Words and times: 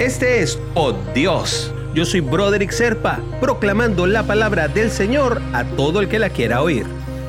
Este 0.00 0.40
es 0.40 0.58
Oh 0.74 0.94
Dios. 1.14 1.70
Yo 1.94 2.06
soy 2.06 2.20
Broderick 2.20 2.70
Serpa, 2.70 3.20
proclamando 3.38 4.06
la 4.06 4.22
palabra 4.22 4.66
del 4.66 4.90
Señor 4.90 5.42
a 5.52 5.62
todo 5.76 6.00
el 6.00 6.08
que 6.08 6.18
la 6.18 6.30
quiera 6.30 6.62
oír. 6.62 6.86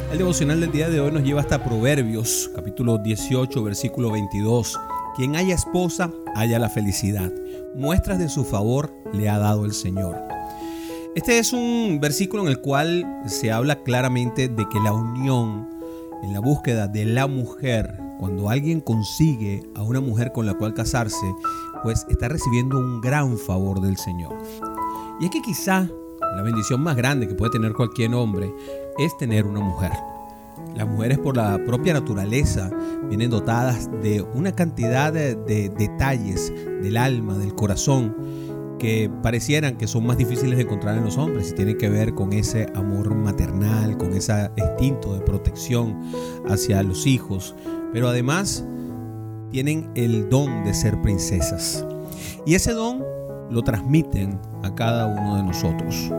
El 0.09 0.19
devocional 0.19 0.61
del 0.61 0.71
día 0.71 0.89
de 0.89 1.01
hoy 1.01 1.11
nos 1.11 1.23
lleva 1.23 1.41
hasta 1.41 1.65
Proverbios, 1.65 2.49
capítulo 2.55 2.97
18, 2.97 3.61
versículo 3.61 4.09
22. 4.09 4.79
Quien 5.17 5.35
haya 5.35 5.53
esposa, 5.53 6.11
haya 6.33 6.59
la 6.59 6.69
felicidad. 6.69 7.29
Muestras 7.75 8.19
de 8.19 8.29
su 8.29 8.45
favor 8.45 8.93
le 9.11 9.27
ha 9.27 9.37
dado 9.37 9.65
el 9.65 9.73
Señor. 9.73 10.15
Este 11.13 11.39
es 11.39 11.51
un 11.51 11.99
versículo 11.99 12.43
en 12.43 12.47
el 12.47 12.61
cual 12.61 13.05
se 13.27 13.51
habla 13.51 13.83
claramente 13.83 14.47
de 14.47 14.69
que 14.69 14.79
la 14.79 14.93
unión 14.93 15.67
en 16.23 16.31
la 16.31 16.39
búsqueda 16.39 16.87
de 16.87 17.03
la 17.03 17.27
mujer, 17.27 17.99
cuando 18.17 18.49
alguien 18.49 18.79
consigue 18.79 19.61
a 19.75 19.83
una 19.83 19.99
mujer 19.99 20.31
con 20.31 20.45
la 20.45 20.53
cual 20.53 20.73
casarse, 20.73 21.25
pues 21.83 22.05
está 22.09 22.27
recibiendo 22.27 22.77
un 22.77 23.01
gran 23.01 23.37
favor 23.37 23.81
del 23.81 23.97
Señor. 23.97 24.37
Y 25.19 25.25
es 25.25 25.31
que 25.31 25.41
quizá 25.41 25.87
la 26.35 26.41
bendición 26.41 26.81
más 26.81 26.95
grande 26.95 27.27
que 27.27 27.35
puede 27.35 27.51
tener 27.51 27.73
cualquier 27.73 28.13
hombre 28.13 28.53
es 28.97 29.17
tener 29.17 29.45
una 29.45 29.59
mujer. 29.59 29.91
Las 30.75 30.87
mujeres 30.87 31.19
por 31.19 31.35
la 31.35 31.63
propia 31.65 31.93
naturaleza 31.93 32.71
vienen 33.09 33.29
dotadas 33.29 33.89
de 34.01 34.21
una 34.21 34.53
cantidad 34.53 35.11
de, 35.11 35.35
detalles 35.35 36.53
del 36.81 36.97
alma, 36.97 37.37
del 37.37 37.53
corazón, 37.53 38.15
que 38.79 39.11
parecieran 39.21 39.77
que 39.77 39.87
son 39.87 40.07
más 40.07 40.17
difíciles 40.17 40.57
de 40.57 40.63
encontrar 40.63 40.97
en 40.97 41.03
los 41.03 41.17
hombres 41.17 41.51
y 41.51 41.55
tienen 41.55 41.77
que 41.77 41.89
ver 41.89 42.15
con 42.15 42.33
ese 42.33 42.67
amor 42.73 43.13
maternal, 43.13 43.97
con 43.97 44.13
ese 44.13 44.49
instinto 44.57 45.13
de 45.13 45.21
protección 45.21 45.99
hacia 46.49 46.81
los 46.81 47.05
hijos, 47.05 47.55
pero 47.93 48.07
además 48.07 48.65
tienen 49.51 49.91
el 49.95 50.29
don 50.29 50.63
de 50.63 50.73
ser 50.73 51.01
princesas. 51.01 51.85
Y 52.45 52.55
ese 52.55 52.73
don 52.73 53.03
lo 53.49 53.61
transmiten 53.61 54.39
a 54.63 54.73
cada 54.73 55.07
uno 55.07 55.35
de 55.35 55.43
nosotros. 55.43 56.11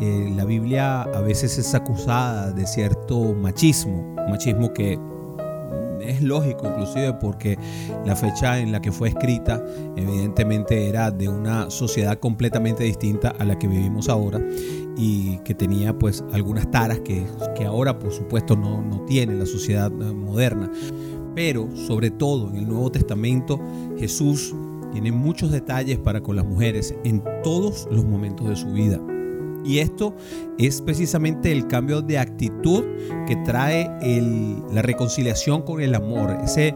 Eh, 0.00 0.32
la 0.36 0.44
Biblia 0.44 1.02
a 1.02 1.20
veces 1.20 1.58
es 1.58 1.74
acusada 1.74 2.52
de 2.52 2.66
cierto 2.66 3.34
machismo, 3.34 4.14
machismo 4.28 4.72
que 4.72 4.98
es 6.00 6.22
lógico 6.22 6.68
inclusive 6.68 7.14
porque 7.14 7.58
la 8.04 8.14
fecha 8.14 8.58
en 8.58 8.72
la 8.72 8.80
que 8.80 8.92
fue 8.92 9.08
escrita 9.08 9.62
evidentemente 9.96 10.88
era 10.88 11.10
de 11.10 11.28
una 11.28 11.70
sociedad 11.70 12.18
completamente 12.18 12.84
distinta 12.84 13.34
a 13.38 13.44
la 13.44 13.58
que 13.58 13.66
vivimos 13.66 14.08
ahora 14.08 14.40
y 14.96 15.38
que 15.38 15.54
tenía 15.54 15.96
pues 15.98 16.24
algunas 16.32 16.70
taras 16.70 17.00
que, 17.00 17.26
que 17.56 17.64
ahora 17.64 17.98
por 17.98 18.12
supuesto 18.12 18.56
no, 18.56 18.82
no 18.82 19.00
tiene 19.04 19.34
la 19.34 19.46
sociedad 19.46 19.90
eh, 19.90 20.12
moderna. 20.12 20.70
Pero 21.38 21.68
sobre 21.76 22.10
todo 22.10 22.50
en 22.50 22.56
el 22.56 22.68
Nuevo 22.68 22.90
Testamento 22.90 23.60
Jesús 23.96 24.56
tiene 24.90 25.12
muchos 25.12 25.52
detalles 25.52 25.96
para 25.96 26.20
con 26.20 26.34
las 26.34 26.44
mujeres 26.44 26.96
en 27.04 27.22
todos 27.44 27.86
los 27.92 28.04
momentos 28.04 28.48
de 28.48 28.56
su 28.56 28.66
vida. 28.72 29.00
Y 29.64 29.78
esto 29.78 30.16
es 30.58 30.82
precisamente 30.82 31.52
el 31.52 31.68
cambio 31.68 32.02
de 32.02 32.18
actitud 32.18 32.82
que 33.28 33.36
trae 33.44 33.88
la 34.72 34.82
reconciliación 34.82 35.62
con 35.62 35.80
el 35.80 35.94
amor, 35.94 36.36
ese, 36.42 36.74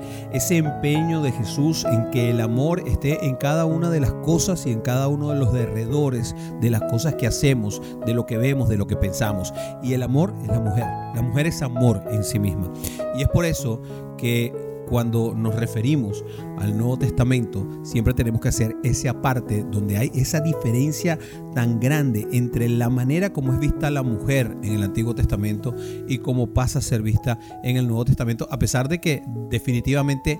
empeño 0.50 1.22
de 1.22 1.32
Jesús 1.32 1.84
en 1.84 2.10
que 2.10 2.30
el 2.30 2.40
amor 2.40 2.84
esté 2.86 3.24
en 3.26 3.34
cada 3.34 3.64
una 3.64 3.90
de 3.90 3.98
las 3.98 4.12
cosas 4.12 4.64
y 4.66 4.70
en 4.70 4.80
cada 4.80 5.08
uno 5.08 5.30
de 5.30 5.40
los 5.40 5.52
derredores 5.52 6.36
de 6.60 6.70
las 6.70 6.82
cosas 6.82 7.14
que 7.14 7.26
hacemos, 7.26 7.82
de 8.06 8.14
lo 8.14 8.26
que 8.26 8.36
vemos, 8.36 8.68
de 8.68 8.76
lo 8.76 8.86
que 8.86 8.94
pensamos. 8.94 9.52
Y 9.82 9.94
el 9.94 10.04
amor 10.04 10.32
es 10.42 10.48
la 10.48 10.60
mujer, 10.60 10.84
la 11.16 11.22
mujer 11.22 11.48
es 11.48 11.62
amor 11.62 12.04
en 12.12 12.22
sí 12.22 12.38
misma. 12.38 12.70
Y 13.16 13.22
es 13.22 13.28
por 13.28 13.44
eso 13.44 13.80
que 14.22 14.52
cuando 14.88 15.34
nos 15.34 15.54
referimos 15.56 16.24
al 16.58 16.76
Nuevo 16.76 16.98
Testamento, 16.98 17.66
siempre 17.82 18.14
tenemos 18.14 18.40
que 18.40 18.48
hacer 18.48 18.76
ese 18.84 19.08
aparte 19.08 19.64
donde 19.64 19.96
hay 19.96 20.12
esa 20.14 20.40
diferencia 20.40 21.18
tan 21.54 21.80
grande 21.80 22.28
entre 22.30 22.68
la 22.68 22.88
manera 22.88 23.32
como 23.32 23.52
es 23.52 23.58
vista 23.58 23.90
la 23.90 24.02
mujer 24.02 24.56
en 24.62 24.74
el 24.74 24.82
Antiguo 24.82 25.14
Testamento 25.14 25.74
y 26.06 26.18
cómo 26.18 26.48
pasa 26.48 26.78
a 26.78 26.82
ser 26.82 27.02
vista 27.02 27.38
en 27.64 27.76
el 27.78 27.88
Nuevo 27.88 28.04
Testamento, 28.04 28.46
a 28.50 28.58
pesar 28.58 28.88
de 28.88 29.00
que 29.00 29.24
definitivamente 29.48 30.38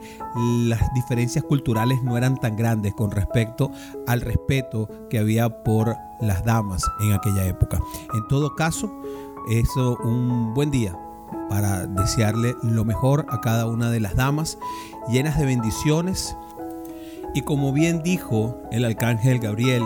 las 0.67 0.83
diferencias 0.95 1.45
culturales 1.45 2.03
no 2.05 2.17
eran 2.17 2.39
tan 2.39 2.55
grandes 2.55 2.95
con 2.95 3.11
respecto 3.11 3.71
al 4.07 4.21
respeto 4.21 4.89
que 5.11 5.19
había 5.19 5.63
por 5.65 5.97
las 6.21 6.45
damas 6.45 6.85
en 7.01 7.13
aquella 7.13 7.47
época. 7.47 7.81
En 8.15 8.29
todo 8.29 8.55
caso, 8.55 8.93
eso 9.51 9.99
un 10.05 10.55
buen 10.55 10.71
día 10.71 10.97
para 11.53 11.87
desearle 11.87 12.57
lo 12.63 12.83
mejor 12.87 13.27
a 13.29 13.43
cada 13.43 13.67
una 13.67 13.91
de 13.91 14.01
las 14.01 14.17
damas, 14.17 14.57
llenas 15.11 15.39
de 15.39 15.45
bendiciones. 15.45 16.35
Y 17.35 17.43
como 17.43 17.75
bien 17.75 18.03
dijo 18.03 18.59
el 18.71 18.87
arcángel 18.87 19.39
Gabriel, 19.39 19.83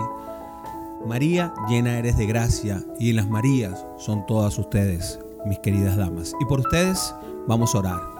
María, 1.05 1.53
llena 1.67 1.97
eres 1.97 2.15
de 2.15 2.25
gracia, 2.25 2.85
y 3.01 3.11
las 3.11 3.27
Marías 3.27 3.85
son 3.97 4.25
todas 4.27 4.57
ustedes, 4.57 5.19
mis 5.45 5.59
queridas 5.59 5.97
damas. 5.97 6.31
Y 6.39 6.45
por 6.45 6.61
ustedes 6.61 7.13
vamos 7.49 7.75
a 7.75 7.79
orar. 7.79 8.16